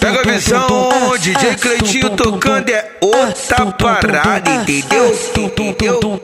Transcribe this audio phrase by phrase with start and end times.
[0.00, 5.14] Pega a visão, DJ Cleitinho tocando é outra parada, entendeu?
[5.36, 6.20] Entendeu?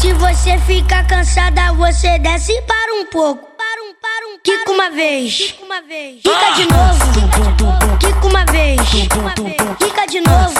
[0.00, 3.47] Se você ficar cansada, você desce para um pouco.
[4.04, 5.36] Um, um, Quica uma vez.
[5.36, 6.22] Quica uma vez.
[6.22, 7.98] Fica de novo.
[7.98, 8.80] Quica uma vez.
[9.78, 10.54] Fica de novo.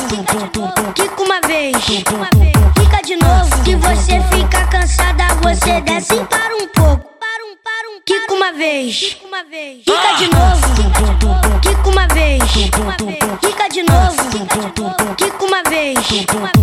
[0.94, 1.76] Quica uma vez.
[1.84, 3.64] Fica de novo.
[3.64, 7.04] Se você ficar cansada, você desce e para um pouco.
[7.18, 9.16] Para um, para um, Quica uma vez.
[9.84, 11.60] Fica de novo.
[11.60, 12.42] Quica uma vez.
[13.40, 15.16] Fica de novo.
[15.16, 16.57] Quica uma vez.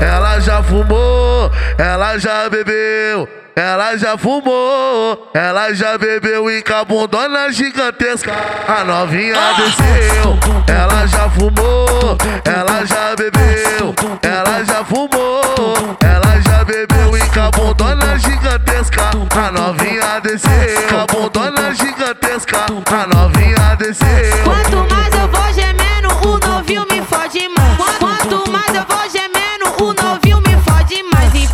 [0.00, 3.28] Ela já fumou, ela já bebeu.
[3.58, 8.30] Ela já fumou, ela já bebeu e cabundona gigantesca.
[8.68, 10.38] A novinha desceu,
[10.68, 19.04] ela já fumou, ela já bebeu, ela já fumou, ela já bebeu e cabundona gigantesca.
[19.34, 22.66] A novinha desceu, cabundona gigantesca.
[22.92, 24.75] A novinha desceu.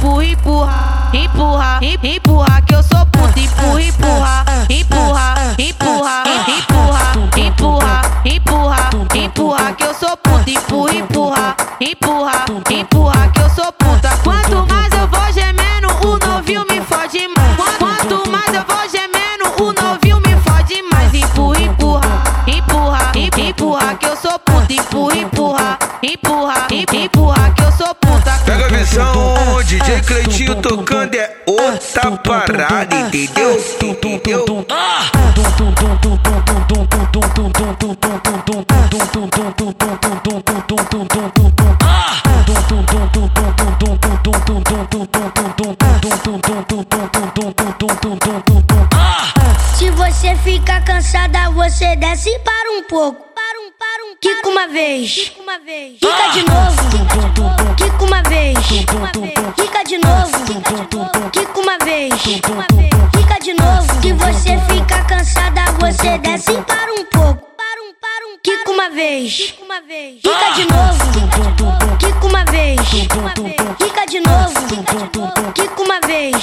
[0.02, 3.38] Empurra, empurra, empurra, em- empurra, que eu sou puta.
[3.38, 6.24] Empurra, empurra, empurra, empurra,
[6.58, 10.50] empurra, empurra, empurra, empurra, que eu sou puta.
[10.50, 14.08] Empurra, empurra, empurra, empurra, que eu sou puta.
[14.24, 17.56] Quanto mais eu vou gemendo, o novinho me fode mais.
[17.78, 21.14] Quanto mais eu vou gemendo, o novinho me fode mais.
[21.14, 24.31] Empurra, empurra, empurra, em- empurra, que eu sou
[29.72, 33.58] DJ Cleitinho tocando é outra parada, entendeu?
[33.80, 34.66] Entendeu?
[49.74, 53.31] Se você ficar cansada, você desce e para um pouco.
[54.22, 55.32] Quica uma vez.
[55.98, 56.76] Fica de novo.
[57.76, 58.56] Quica uma vez.
[59.56, 60.30] Fica de novo.
[61.32, 62.22] Quica uma vez.
[62.22, 64.00] Fica de novo.
[64.00, 67.50] Se você ficar cansada, você desce e para um pouco.
[68.44, 69.54] Quica uma vez.
[70.22, 71.02] Fica de novo.
[71.98, 72.80] Quica uma vez.
[73.78, 75.52] Fica de novo.
[75.52, 76.36] Quica uma vez.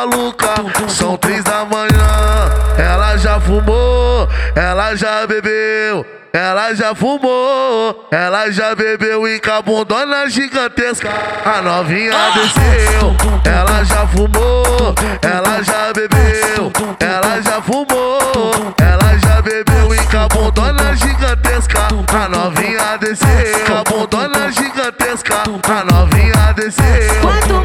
[0.00, 0.92] Malucas.
[0.92, 6.06] São três da manhã, ela já fumou, ela já bebeu.
[6.32, 11.08] Ela já fumou, ela já bebeu e cabundona gigantesca.
[11.44, 16.70] A novinha desceu, ela já fumou, ela já bebeu.
[17.00, 21.88] Ela já fumou, ela já bebeu e cabundona gigantesca.
[22.14, 25.34] A novinha desceu, cabundona gigantesca.
[25.34, 27.59] A novinha desceu.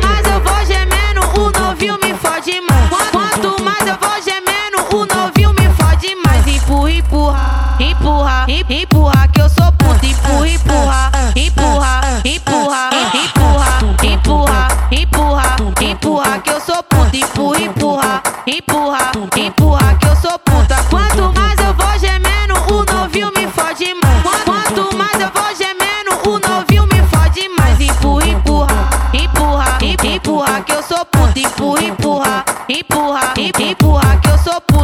[18.47, 20.75] empurra, empurra que eu sou puta.
[20.89, 24.44] Quanto mais eu vou gemendo, o novinho me fode mais.
[24.44, 27.79] Quanto mais eu vou gemendo, o novinho me fode mais.
[27.79, 31.39] Empurra, empurra, empurra, empurra que eu sou puta.
[31.39, 34.75] Empurra, empurra, empurra, empurra que eu sou puta.